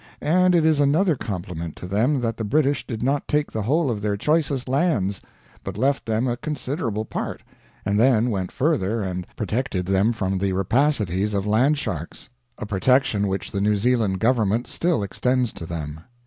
[0.23, 3.91] And it is another compliment to them that the British did not take the whole
[3.91, 5.21] of their choicest lands,
[5.63, 7.43] but left them a considerable part,
[7.85, 13.51] and then went further and protected them from the rapacities of landsharks a protection which
[13.51, 15.99] the New Zealand Government still extends to them.